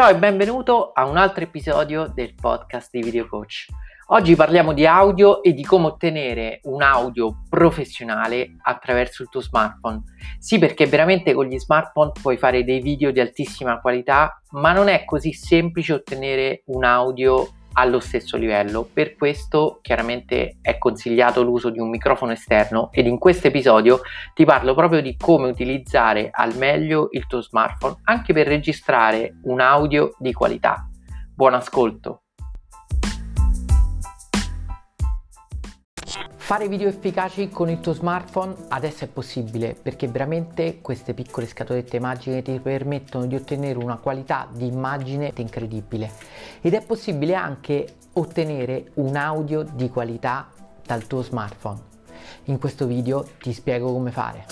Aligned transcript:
Ciao 0.00 0.08
e 0.08 0.16
benvenuto 0.16 0.92
a 0.94 1.06
un 1.06 1.18
altro 1.18 1.44
episodio 1.44 2.10
del 2.14 2.34
podcast 2.34 2.88
di 2.90 3.02
Video 3.02 3.28
Coach. 3.28 3.66
Oggi 4.06 4.34
parliamo 4.34 4.72
di 4.72 4.86
audio 4.86 5.42
e 5.42 5.52
di 5.52 5.62
come 5.62 5.88
ottenere 5.88 6.60
un 6.62 6.80
audio 6.80 7.42
professionale 7.50 8.56
attraverso 8.62 9.22
il 9.22 9.28
tuo 9.28 9.42
smartphone. 9.42 10.04
Sì, 10.38 10.56
perché 10.58 10.86
veramente 10.86 11.34
con 11.34 11.44
gli 11.44 11.58
smartphone 11.58 12.12
puoi 12.18 12.38
fare 12.38 12.64
dei 12.64 12.80
video 12.80 13.10
di 13.10 13.20
altissima 13.20 13.78
qualità, 13.78 14.40
ma 14.52 14.72
non 14.72 14.88
è 14.88 15.04
così 15.04 15.34
semplice 15.34 15.92
ottenere 15.92 16.62
un 16.68 16.82
audio 16.82 17.46
allo 17.74 18.00
stesso 18.00 18.36
livello. 18.36 18.88
Per 18.92 19.14
questo 19.14 19.78
chiaramente 19.82 20.58
è 20.60 20.78
consigliato 20.78 21.42
l'uso 21.42 21.70
di 21.70 21.78
un 21.78 21.88
microfono 21.88 22.32
esterno 22.32 22.90
ed 22.92 23.06
in 23.06 23.18
questo 23.18 23.48
episodio 23.48 24.00
ti 24.34 24.44
parlo 24.44 24.74
proprio 24.74 25.00
di 25.00 25.16
come 25.16 25.48
utilizzare 25.48 26.28
al 26.32 26.56
meglio 26.56 27.08
il 27.12 27.26
tuo 27.26 27.40
smartphone 27.40 28.00
anche 28.04 28.32
per 28.32 28.46
registrare 28.46 29.38
un 29.44 29.60
audio 29.60 30.14
di 30.18 30.32
qualità. 30.32 30.88
Buon 31.34 31.54
ascolto! 31.54 32.22
Fare 36.50 36.66
video 36.66 36.88
efficaci 36.88 37.48
con 37.48 37.70
il 37.70 37.78
tuo 37.78 37.92
smartphone 37.92 38.52
adesso 38.70 39.04
è 39.04 39.06
possibile 39.06 39.76
perché 39.80 40.08
veramente 40.08 40.80
queste 40.80 41.14
piccole 41.14 41.46
scatolette 41.46 41.96
immagine 41.96 42.42
ti 42.42 42.58
permettono 42.58 43.26
di 43.26 43.36
ottenere 43.36 43.78
una 43.78 43.98
qualità 43.98 44.48
di 44.50 44.66
immagine 44.66 45.32
incredibile 45.36 46.10
ed 46.60 46.74
è 46.74 46.82
possibile 46.84 47.36
anche 47.36 47.94
ottenere 48.14 48.90
un 48.94 49.14
audio 49.14 49.62
di 49.62 49.88
qualità 49.90 50.50
dal 50.84 51.06
tuo 51.06 51.22
smartphone. 51.22 51.78
In 52.46 52.58
questo 52.58 52.84
video 52.86 53.24
ti 53.40 53.52
spiego 53.52 53.92
come 53.92 54.10
fare. 54.10 54.46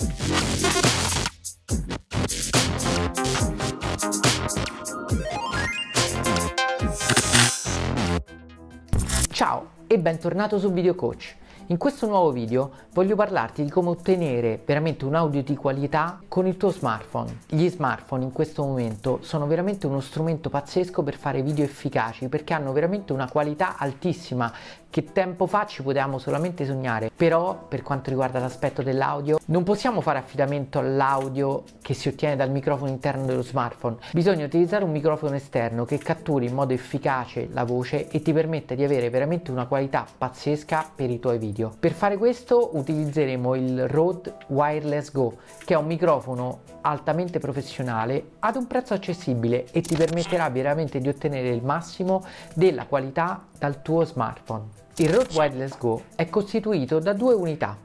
Ciao 9.31 9.71
e 9.85 9.99
bentornato 9.99 10.59
su 10.59 10.71
Video 10.71 10.95
Coach. 10.95 11.35
In 11.71 11.77
questo 11.77 12.07
nuovo 12.07 12.31
video 12.31 12.71
voglio 12.93 13.15
parlarti 13.15 13.63
di 13.63 13.69
come 13.69 13.89
ottenere 13.89 14.59
veramente 14.65 15.05
un 15.05 15.13
audio 15.13 15.43
di 15.43 15.55
qualità 15.55 16.19
con 16.27 16.47
il 16.47 16.57
tuo 16.57 16.71
smartphone. 16.71 17.41
Gli 17.47 17.69
smartphone 17.69 18.23
in 18.23 18.31
questo 18.31 18.63
momento 18.63 19.19
sono 19.21 19.45
veramente 19.45 19.85
uno 19.85 19.99
strumento 19.99 20.49
pazzesco 20.49 21.03
per 21.03 21.15
fare 21.15 21.43
video 21.43 21.63
efficaci 21.63 22.27
perché 22.27 22.55
hanno 22.55 22.73
veramente 22.73 23.13
una 23.13 23.29
qualità 23.29 23.77
altissima 23.77 24.51
che 24.89 25.11
tempo 25.11 25.45
fa 25.45 25.67
ci 25.67 25.83
potevamo 25.83 26.17
solamente 26.17 26.65
sognare. 26.65 27.11
Però 27.15 27.67
per 27.67 27.83
quanto 27.83 28.09
riguarda 28.09 28.39
l'aspetto 28.39 28.81
dell'audio 28.81 29.37
non 29.45 29.61
possiamo 29.61 30.01
fare 30.01 30.17
affidamento 30.17 30.79
all'audio 30.79 31.63
che 31.83 31.93
si 31.93 32.07
ottiene 32.07 32.35
dal 32.35 32.49
microfono 32.49 32.89
interno 32.89 33.27
dello 33.27 33.43
smartphone. 33.43 33.97
Bisogna 34.11 34.45
utilizzare 34.45 34.83
un 34.83 34.91
microfono 34.91 35.35
esterno 35.35 35.85
che 35.85 35.99
catturi 35.99 36.47
in 36.47 36.55
modo 36.55 36.73
efficace 36.73 37.47
la 37.51 37.63
voce 37.63 38.09
e 38.09 38.23
ti 38.23 38.33
permette 38.33 38.75
di 38.75 38.83
avere 38.83 39.11
veramente 39.11 39.51
una 39.51 39.67
qualità 39.67 40.07
pazzesca 40.17 40.93
per 40.95 41.11
i 41.11 41.19
tuoi 41.19 41.37
video 41.37 41.58
video. 41.59 41.75
Per 41.77 41.91
fare 41.91 42.17
questo 42.17 42.77
utilizzeremo 42.77 43.55
il 43.55 43.87
Rode 43.87 44.35
Wireless 44.47 45.11
Go, 45.11 45.37
che 45.65 45.73
è 45.73 45.77
un 45.77 45.85
microfono 45.85 46.61
altamente 46.81 47.39
professionale 47.39 48.31
ad 48.39 48.55
un 48.55 48.65
prezzo 48.65 48.93
accessibile 48.93 49.65
e 49.71 49.81
ti 49.81 49.95
permetterà 49.95 50.49
veramente 50.49 50.99
di 50.99 51.09
ottenere 51.09 51.49
il 51.49 51.63
massimo 51.63 52.23
della 52.53 52.85
qualità 52.85 53.45
dal 53.57 53.81
tuo 53.81 54.05
smartphone. 54.05 54.67
Il 54.97 55.09
Rode 55.09 55.33
Wireless 55.35 55.77
Go 55.77 56.03
è 56.15 56.29
costituito 56.29 56.99
da 56.99 57.13
due 57.13 57.33
unità, 57.33 57.77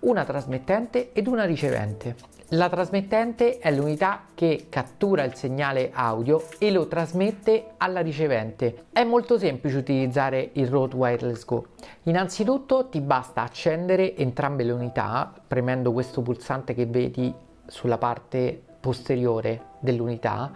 una 0.00 0.24
trasmettente 0.24 1.12
ed 1.12 1.26
una 1.28 1.44
ricevente. 1.44 2.38
La 2.54 2.68
trasmettente 2.68 3.58
è 3.58 3.70
l'unità 3.70 4.24
che 4.34 4.66
cattura 4.68 5.22
il 5.22 5.36
segnale 5.36 5.92
audio 5.94 6.42
e 6.58 6.72
lo 6.72 6.88
trasmette 6.88 7.74
alla 7.76 8.00
ricevente. 8.00 8.86
È 8.90 9.04
molto 9.04 9.38
semplice 9.38 9.76
utilizzare 9.76 10.50
il 10.54 10.66
Rode 10.66 10.96
Wireless 10.96 11.44
Go. 11.44 11.66
Innanzitutto 12.04 12.88
ti 12.88 13.00
basta 13.00 13.42
accendere 13.42 14.16
entrambe 14.16 14.64
le 14.64 14.72
unità 14.72 15.32
premendo 15.46 15.92
questo 15.92 16.22
pulsante 16.22 16.74
che 16.74 16.86
vedi 16.86 17.32
sulla 17.66 17.98
parte 17.98 18.60
posteriore 18.80 19.66
dell'unità, 19.78 20.50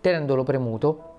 tenendolo 0.00 0.44
premuto 0.44 1.16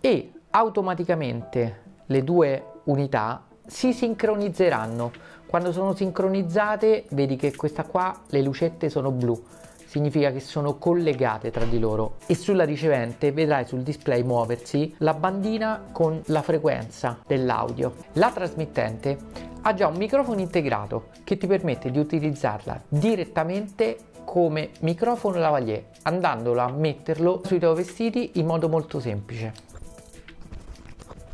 e 0.00 0.32
automaticamente 0.48 1.80
le 2.06 2.24
due 2.24 2.64
unità 2.84 3.48
si 3.66 3.92
sincronizzeranno 3.92 5.12
quando 5.46 5.72
sono 5.72 5.94
sincronizzate 5.94 7.04
vedi 7.10 7.36
che 7.36 7.54
questa 7.54 7.84
qua 7.84 8.22
le 8.28 8.42
lucette 8.42 8.88
sono 8.88 9.10
blu, 9.10 9.38
significa 9.84 10.32
che 10.32 10.40
sono 10.40 10.78
collegate 10.78 11.50
tra 11.50 11.66
di 11.66 11.78
loro 11.78 12.14
e 12.26 12.34
sulla 12.34 12.64
ricevente 12.64 13.32
vedrai 13.32 13.66
sul 13.66 13.82
display 13.82 14.22
muoversi 14.22 14.94
la 14.98 15.12
bandina 15.12 15.88
con 15.92 16.22
la 16.26 16.40
frequenza 16.40 17.18
dell'audio. 17.26 17.94
La 18.14 18.30
trasmittente 18.30 19.18
ha 19.60 19.74
già 19.74 19.88
un 19.88 19.96
microfono 19.96 20.40
integrato 20.40 21.08
che 21.22 21.36
ti 21.36 21.46
permette 21.46 21.90
di 21.90 21.98
utilizzarla 21.98 22.84
direttamente 22.88 23.98
come 24.24 24.70
microfono 24.80 25.38
lavalier 25.38 25.84
andandolo 26.04 26.60
a 26.60 26.70
metterlo 26.70 27.42
sui 27.44 27.58
tuoi 27.58 27.74
vestiti 27.74 28.30
in 28.34 28.46
modo 28.46 28.70
molto 28.70 29.00
semplice. 29.00 29.71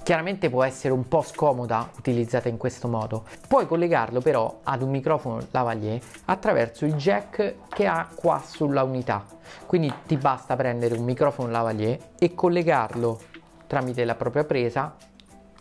Chiaramente 0.08 0.48
può 0.48 0.64
essere 0.64 0.94
un 0.94 1.06
po' 1.06 1.20
scomoda 1.20 1.91
utilizzata 1.98 2.48
in 2.48 2.56
questo 2.56 2.88
modo. 2.88 3.26
Puoi 3.46 3.66
collegarlo 3.66 4.22
però 4.22 4.60
ad 4.62 4.80
un 4.80 4.88
microfono 4.88 5.46
lavalier 5.50 6.00
attraverso 6.24 6.86
il 6.86 6.94
jack 6.94 7.56
che 7.69 7.86
ha 7.86 8.08
qua 8.14 8.42
sulla 8.42 8.84
unità. 8.84 9.26
Quindi 9.66 9.92
ti 10.06 10.16
basta 10.16 10.56
prendere 10.56 10.96
un 10.96 11.04
microfono 11.04 11.50
lavalier 11.50 11.98
e 12.19 12.34
collegarlo 12.34 13.20
tramite 13.66 14.06
la 14.06 14.14
propria 14.14 14.44
presa 14.44 14.96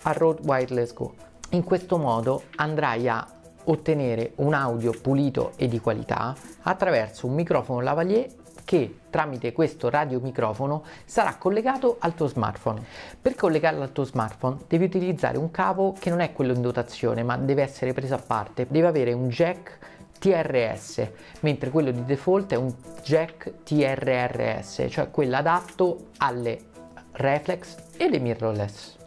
al 0.03 0.13
Rode 0.13 0.43
Wireless 0.45 0.93
Go. 0.93 1.13
In 1.49 1.65
questo 1.65 1.97
modo 1.97 2.43
andrai 2.55 3.09
a 3.09 3.27
ottenere 3.65 4.31
un 4.35 4.53
audio 4.53 4.93
pulito 4.93 5.51
e 5.57 5.67
di 5.67 5.81
qualità 5.81 6.33
attraverso 6.61 7.27
un 7.27 7.33
microfono 7.33 7.81
lavalier 7.81 8.36
che 8.67 8.99
tramite 9.09 9.53
questo 9.53 9.89
radiomicrofono 9.89 10.83
sarà 11.05 11.37
collegato 11.37 11.95
al 11.99 12.13
tuo 12.13 12.27
smartphone. 12.27 12.83
Per 13.21 13.33
collegarlo 13.33 13.81
al 13.81 13.93
tuo 13.93 14.03
smartphone 14.03 14.57
devi 14.67 14.83
utilizzare 14.83 15.37
un 15.37 15.51
cavo 15.51 15.95
che 15.97 16.09
non 16.09 16.19
è 16.19 16.33
quello 16.33 16.51
in 16.51 16.59
dotazione 16.59 17.23
ma 17.23 17.37
deve 17.37 17.61
essere 17.61 17.93
preso 17.93 18.15
a 18.15 18.17
parte, 18.17 18.67
deve 18.69 18.87
avere 18.87 19.13
un 19.13 19.29
jack 19.29 19.77
TRS, 20.19 21.09
mentre 21.39 21.69
quello 21.69 21.91
di 21.91 22.03
default 22.03 22.51
è 22.51 22.55
un 22.55 22.73
jack 23.03 23.63
TRRS, 23.63 24.87
cioè 24.89 25.11
quello 25.11 25.37
adatto 25.37 26.07
alle 26.17 26.59
reflex 27.13 27.77
e 27.95 28.09
le 28.09 28.19
mirrorless. 28.19 28.97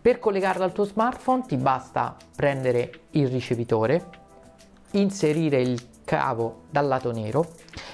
Per 0.00 0.18
collegarlo 0.18 0.64
al 0.64 0.72
tuo 0.72 0.84
smartphone 0.84 1.44
ti 1.46 1.58
basta 1.58 2.16
prendere 2.34 3.00
il 3.10 3.28
ricevitore, 3.28 4.02
inserire 4.92 5.60
il 5.60 5.90
cavo 6.06 6.62
dal 6.70 6.86
lato 6.86 7.12
nero 7.12 7.46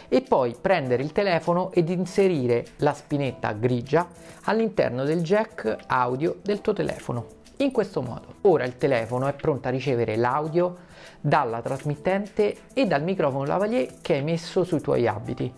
e 0.09 0.23
poi 0.23 0.57
prendere 0.61 1.03
il 1.03 1.13
telefono 1.13 1.71
ed 1.73 1.89
inserire 1.91 2.65
la 2.79 2.93
spinetta 2.93 3.53
grigia 3.53 4.09
all'interno 4.45 5.05
del 5.05 5.23
jack 5.23 5.77
audio 5.87 6.37
del 6.43 6.61
tuo 6.61 6.73
telefono. 6.73 7.37
In 7.61 7.73
questo 7.73 8.03
modo, 8.03 8.37
ora 8.43 8.65
il 8.65 8.77
telefono 8.77 9.27
è 9.27 9.33
pronto 9.33 9.67
a 9.67 9.73
ricevere 9.73 10.15
l'audio 10.15 10.77
dalla 11.21 11.61
trasmittente 11.61 12.57
e 12.73 12.87
dal 12.87 13.03
microfono 13.03 13.45
lavalier 13.45 13.95
che 14.01 14.15
hai 14.15 14.23
messo 14.23 14.63
sui 14.63 14.81
tuoi 14.81 15.09
abiti. 15.09 15.53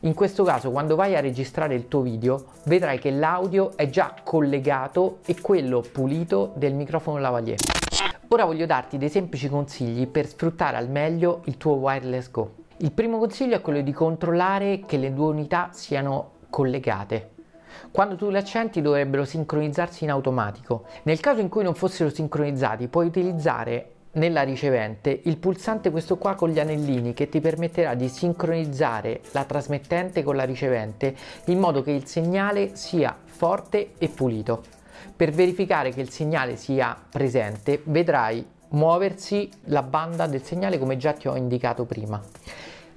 In 0.00 0.12
questo 0.12 0.44
caso, 0.44 0.70
quando 0.70 0.96
vai 0.96 1.16
a 1.16 1.20
registrare 1.20 1.74
il 1.74 1.88
tuo 1.88 2.02
video, 2.02 2.44
vedrai 2.64 2.98
che 2.98 3.10
l'audio 3.10 3.74
è 3.74 3.88
già 3.88 4.14
collegato 4.22 5.20
e 5.24 5.40
quello 5.40 5.80
pulito 5.80 6.52
del 6.56 6.74
microfono 6.74 7.18
lavalier. 7.18 7.56
Ora 8.28 8.44
voglio 8.44 8.66
darti 8.66 8.98
dei 8.98 9.08
semplici 9.08 9.48
consigli 9.48 10.06
per 10.06 10.26
sfruttare 10.26 10.76
al 10.76 10.90
meglio 10.90 11.40
il 11.44 11.56
tuo 11.56 11.74
wireless 11.74 12.30
go. 12.30 12.64
Il 12.80 12.92
primo 12.92 13.16
consiglio 13.16 13.56
è 13.56 13.62
quello 13.62 13.80
di 13.80 13.92
controllare 13.92 14.80
che 14.84 14.98
le 14.98 15.14
due 15.14 15.28
unità 15.28 15.70
siano 15.72 16.32
collegate. 16.50 17.30
Quando 17.90 18.16
tu 18.16 18.28
le 18.28 18.36
accenti 18.36 18.82
dovrebbero 18.82 19.24
sincronizzarsi 19.24 20.04
in 20.04 20.10
automatico. 20.10 20.84
Nel 21.04 21.18
caso 21.18 21.40
in 21.40 21.48
cui 21.48 21.62
non 21.62 21.74
fossero 21.74 22.10
sincronizzati 22.10 22.88
puoi 22.88 23.06
utilizzare 23.06 23.92
nella 24.12 24.42
ricevente 24.42 25.20
il 25.24 25.38
pulsante 25.38 25.90
questo 25.90 26.18
qua 26.18 26.34
con 26.34 26.50
gli 26.50 26.60
anellini 26.60 27.14
che 27.14 27.30
ti 27.30 27.40
permetterà 27.40 27.94
di 27.94 28.08
sincronizzare 28.08 29.22
la 29.30 29.44
trasmettente 29.44 30.22
con 30.22 30.36
la 30.36 30.44
ricevente 30.44 31.14
in 31.46 31.58
modo 31.58 31.82
che 31.82 31.92
il 31.92 32.06
segnale 32.06 32.76
sia 32.76 33.16
forte 33.24 33.92
e 33.96 34.08
pulito. 34.08 34.62
Per 35.16 35.30
verificare 35.30 35.92
che 35.92 36.02
il 36.02 36.10
segnale 36.10 36.56
sia 36.56 36.94
presente 37.10 37.80
vedrai 37.84 38.46
muoversi 38.70 39.48
la 39.64 39.82
banda 39.82 40.26
del 40.26 40.42
segnale 40.42 40.78
come 40.78 40.96
già 40.96 41.12
ti 41.12 41.28
ho 41.28 41.36
indicato 41.36 41.84
prima. 41.84 42.20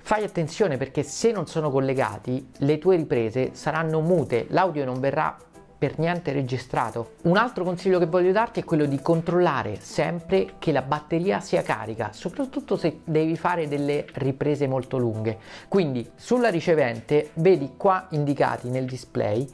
Fai 0.01 0.23
attenzione 0.23 0.77
perché 0.77 1.03
se 1.03 1.31
non 1.31 1.45
sono 1.45 1.69
collegati 1.69 2.49
le 2.57 2.79
tue 2.79 2.95
riprese 2.95 3.51
saranno 3.53 4.01
mute, 4.01 4.47
l'audio 4.49 4.83
non 4.83 4.99
verrà 4.99 5.37
per 5.79 5.97
niente 5.97 6.33
registrato. 6.33 7.13
Un 7.21 7.37
altro 7.37 7.63
consiglio 7.63 7.99
che 7.99 8.05
voglio 8.05 8.33
darti 8.33 8.59
è 8.59 8.63
quello 8.65 8.85
di 8.85 9.01
controllare 9.01 9.77
sempre 9.79 10.55
che 10.59 10.73
la 10.73 10.81
batteria 10.81 11.39
sia 11.39 11.61
carica, 11.61 12.11
soprattutto 12.11 12.75
se 12.75 12.99
devi 13.05 13.37
fare 13.37 13.69
delle 13.69 14.05
riprese 14.15 14.67
molto 14.67 14.97
lunghe. 14.97 15.37
Quindi 15.69 16.09
sulla 16.15 16.49
ricevente 16.49 17.29
vedi 17.35 17.75
qua 17.77 18.07
indicati 18.09 18.69
nel 18.69 18.85
display 18.85 19.47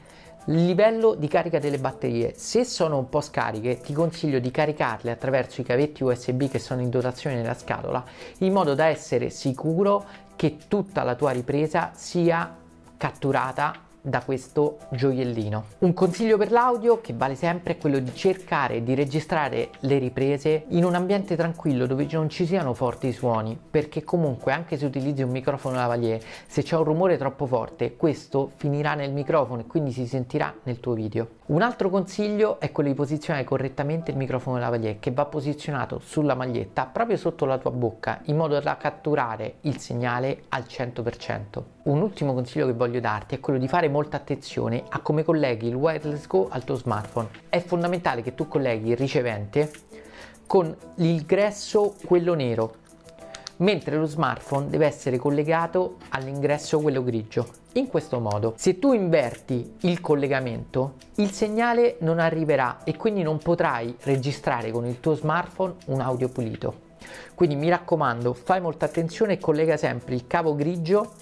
Livello 0.46 1.16
di 1.16 1.28
carica 1.28 1.58
delle 1.58 1.80
batterie. 1.80 2.34
Se 2.36 2.66
sono 2.66 3.00
un 3.00 3.10
po' 3.10 3.22
scariche, 3.22 3.80
ti 3.80 3.94
consiglio 3.94 4.38
di 4.38 4.52
caricarle 4.52 5.10
attraverso 5.10 5.62
i 5.62 5.64
cavetti 5.64 6.04
USB 6.04 6.48
che 6.48 6.60
sono 6.60 6.82
in 6.82 6.92
dotazione 6.92 7.36
nella 7.36 7.56
scatola, 7.56 8.04
in 8.40 8.54
modo 8.54 8.76
da 8.76 8.86
essere 8.86 9.32
sicuro 9.32 10.06
che 10.36 10.58
tutta 10.68 11.02
la 11.02 11.16
tua 11.16 11.32
ripresa 11.32 11.92
sia 11.96 12.56
catturata 12.96 13.85
da 14.06 14.22
questo 14.24 14.78
gioiellino. 14.90 15.64
Un 15.80 15.94
consiglio 15.94 16.38
per 16.38 16.52
l'audio 16.52 17.02
che 17.02 17.14
vale 17.14 17.36
sempre 17.36 17.74
è 17.74 17.78
quello 17.78 18.00
di 18.00 18.14
cercare 18.14 18.84
di 18.84 18.94
registrare 18.94 19.70
le 19.80 19.98
riprese 19.98 20.66
in 20.70 20.84
un 20.84 20.96
ambiente 20.96 21.36
tranquillo 21.36 21.86
dove 21.88 22.08
non 22.12 22.30
ci 22.30 22.46
siano 22.46 22.74
forti 22.74 23.12
suoni 23.12 23.60
perché 23.70 24.04
comunque 24.04 24.52
anche 24.52 24.78
se 24.78 24.86
utilizzi 24.86 25.24
un 25.24 25.32
microfono 25.32 25.76
lavalier 25.76 26.22
se 26.46 26.62
c'è 26.62 26.78
un 26.78 26.84
rumore 26.84 27.18
troppo 27.18 27.46
forte 27.48 27.96
questo 27.96 28.52
finirà 28.56 28.94
nel 28.94 29.12
microfono 29.12 29.62
e 29.62 29.66
quindi 29.66 29.92
si 29.92 30.06
sentirà 30.06 30.54
nel 30.64 30.80
tuo 30.80 30.94
video. 30.94 31.28
Un 31.48 31.62
altro 31.62 31.90
consiglio 31.90 32.60
è 32.60 32.72
quello 32.72 32.90
di 32.90 32.96
posizionare 32.96 33.44
correttamente 33.44 34.12
il 34.12 34.18
microfono 34.18 34.58
lavalier 34.58 35.00
che 35.00 35.12
va 35.12 35.26
posizionato 35.26 36.00
sulla 36.00 36.36
maglietta 36.36 36.86
proprio 36.86 37.18
sotto 37.18 37.46
la 37.46 37.58
tua 37.58 37.72
bocca 37.72 38.22
in 38.26 38.38
modo 38.38 38.60
da 38.60 38.78
catturare 38.78 39.56
il 39.62 39.78
segnale 39.78 40.44
al 40.50 40.64
100%. 40.68 41.64
Un 41.84 42.02
ultimo 42.02 42.34
consiglio 42.34 42.66
che 42.66 42.74
voglio 42.74 43.00
darti 43.00 43.36
è 43.36 43.40
quello 43.40 43.60
di 43.60 43.68
fare 43.68 43.90
molta 43.96 44.18
attenzione 44.18 44.84
a 44.90 45.00
come 45.00 45.24
colleghi 45.24 45.68
il 45.68 45.76
wireless 45.76 46.28
go 46.28 46.50
al 46.50 46.66
tuo 46.66 46.76
smartphone. 46.76 47.30
È 47.48 47.62
fondamentale 47.62 48.22
che 48.22 48.36
tu 48.36 48.46
colleghi 48.50 48.90
il 48.90 48.98
ricevente 48.98 49.72
con 50.46 50.76
l'ingresso 50.96 51.96
quello 52.06 52.34
nero, 52.34 52.76
mentre 53.58 53.96
lo 53.96 54.06
smartphone 54.06 54.68
deve 54.68 54.86
essere 54.86 55.18
collegato 55.18 55.96
all'ingresso 56.10 56.82
quello 56.82 57.06
grigio. 57.06 57.48
In 57.76 57.88
questo 57.88 58.20
modo, 58.20 58.54
se 58.58 58.80
tu 58.80 58.92
inverti 58.92 59.76
il 59.82 60.02
collegamento, 60.02 60.96
il 61.16 61.32
segnale 61.32 61.96
non 62.02 62.20
arriverà 62.20 62.84
e 62.84 62.98
quindi 62.98 63.24
non 63.24 63.38
potrai 63.38 63.96
registrare 64.02 64.72
con 64.72 64.86
il 64.86 65.00
tuo 65.00 65.16
smartphone 65.16 65.76
un 65.86 66.02
audio 66.02 66.28
pulito. 66.28 66.84
Quindi 67.34 67.56
mi 67.56 67.70
raccomando, 67.70 68.34
fai 68.34 68.60
molta 68.60 68.86
attenzione 68.86 69.34
e 69.34 69.40
collega 69.40 69.78
sempre 69.78 70.16
il 70.16 70.28
cavo 70.28 70.54
grigio 70.54 71.14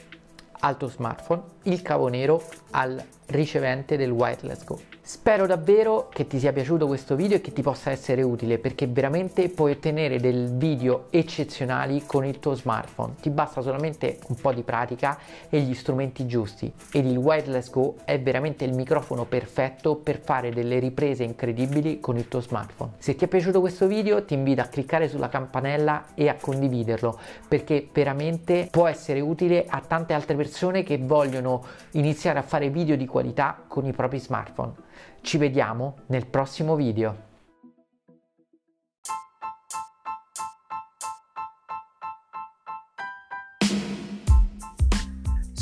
al 0.63 0.77
tuo 0.77 0.88
smartphone, 0.88 1.42
il 1.63 1.81
cavo 1.81 2.07
nero 2.07 2.42
al 2.71 3.04
ricevente 3.27 3.97
del 3.97 4.11
Wireless 4.11 4.63
Go. 4.63 4.79
Spero 5.05 5.45
davvero 5.45 6.07
che 6.07 6.27
ti 6.27 6.39
sia 6.39 6.53
piaciuto 6.53 6.87
questo 6.87 7.17
video 7.17 7.35
e 7.35 7.41
che 7.41 7.51
ti 7.51 7.61
possa 7.61 7.91
essere 7.91 8.21
utile 8.21 8.57
perché 8.57 8.87
veramente 8.87 9.49
puoi 9.49 9.71
ottenere 9.71 10.17
dei 10.17 10.47
video 10.49 11.07
eccezionali 11.09 12.03
con 12.05 12.23
il 12.23 12.39
tuo 12.39 12.53
smartphone. 12.53 13.15
Ti 13.19 13.29
basta 13.29 13.59
solamente 13.59 14.19
un 14.29 14.35
po' 14.35 14.53
di 14.53 14.61
pratica 14.61 15.19
e 15.49 15.59
gli 15.59 15.73
strumenti 15.73 16.25
giusti 16.25 16.71
ed 16.93 17.05
il 17.05 17.17
Wireless 17.17 17.69
Go 17.69 17.95
è 18.05 18.17
veramente 18.21 18.63
il 18.63 18.73
microfono 18.73 19.25
perfetto 19.25 19.95
per 19.97 20.21
fare 20.21 20.51
delle 20.51 20.79
riprese 20.79 21.23
incredibili 21.23 21.99
con 21.99 22.15
il 22.15 22.29
tuo 22.29 22.39
smartphone. 22.39 22.91
Se 22.97 23.13
ti 23.15 23.25
è 23.25 23.27
piaciuto 23.27 23.59
questo 23.59 23.87
video 23.87 24.23
ti 24.23 24.35
invito 24.35 24.61
a 24.61 24.67
cliccare 24.67 25.09
sulla 25.09 25.27
campanella 25.27 26.05
e 26.13 26.29
a 26.29 26.37
condividerlo 26.39 27.19
perché 27.45 27.89
veramente 27.91 28.69
può 28.71 28.87
essere 28.87 29.19
utile 29.19 29.65
a 29.67 29.81
tante 29.85 30.13
altre 30.13 30.37
persone 30.37 30.83
che 30.83 30.97
vogliono 30.97 31.65
iniziare 31.91 32.39
a 32.39 32.43
fare 32.43 32.69
video 32.69 32.95
di 32.95 33.05
qualità 33.05 33.22
con 33.67 33.85
i 33.85 33.93
propri 33.93 34.19
smartphone. 34.19 34.73
Ci 35.21 35.37
vediamo 35.37 35.99
nel 36.07 36.25
prossimo 36.25 36.75
video. 36.75 37.31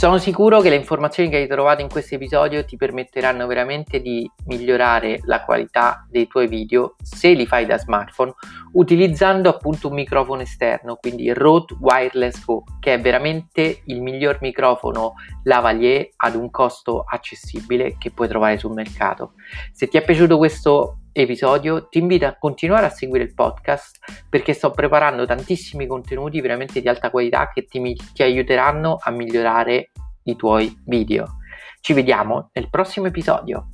Sono 0.01 0.17
sicuro 0.17 0.61
che 0.61 0.71
le 0.71 0.77
informazioni 0.77 1.29
che 1.29 1.35
hai 1.35 1.47
trovato 1.47 1.83
in 1.83 1.87
questo 1.87 2.15
episodio 2.15 2.65
ti 2.65 2.75
permetteranno 2.75 3.45
veramente 3.45 4.01
di 4.01 4.27
migliorare 4.45 5.19
la 5.25 5.43
qualità 5.43 6.07
dei 6.09 6.25
tuoi 6.25 6.47
video 6.47 6.95
se 7.03 7.33
li 7.33 7.45
fai 7.45 7.67
da 7.67 7.77
smartphone 7.77 8.33
utilizzando 8.71 9.47
appunto 9.47 9.89
un 9.89 9.93
microfono 9.93 10.41
esterno, 10.41 10.95
quindi 10.95 11.31
Rode 11.31 11.75
Wireless 11.79 12.43
Go, 12.43 12.63
che 12.79 12.95
è 12.95 12.99
veramente 12.99 13.83
il 13.85 14.01
miglior 14.01 14.39
microfono 14.41 15.13
lavalier 15.43 16.09
ad 16.15 16.33
un 16.33 16.49
costo 16.49 17.03
accessibile 17.07 17.95
che 17.99 18.09
puoi 18.09 18.27
trovare 18.27 18.57
sul 18.57 18.73
mercato. 18.73 19.33
Se 19.71 19.85
ti 19.85 19.97
è 19.97 20.03
piaciuto 20.03 20.37
questo 20.37 21.00
episodio 21.13 21.87
ti 21.87 21.99
invito 21.99 22.25
a 22.25 22.37
continuare 22.37 22.85
a 22.85 22.89
seguire 22.89 23.23
il 23.23 23.33
podcast 23.33 23.99
perché 24.29 24.53
sto 24.53 24.71
preparando 24.71 25.25
tantissimi 25.25 25.87
contenuti 25.87 26.39
veramente 26.41 26.81
di 26.81 26.87
alta 26.87 27.09
qualità 27.09 27.49
che 27.53 27.65
ti, 27.65 27.95
ti 28.13 28.23
aiuteranno 28.23 28.97
a 29.01 29.11
migliorare 29.11 29.91
i 30.23 30.35
tuoi 30.35 30.73
video. 30.85 31.37
Ci 31.79 31.93
vediamo 31.93 32.49
nel 32.53 32.69
prossimo 32.69 33.07
episodio. 33.07 33.67